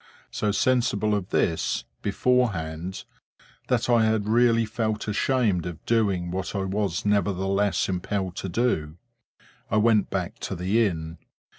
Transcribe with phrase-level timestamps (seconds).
[0.31, 3.03] So sensible of this, beforehand,
[3.67, 8.97] that I had really felt ashamed of doing what I was nevertheless impelled to do,
[9.69, 11.19] I went back to the inn.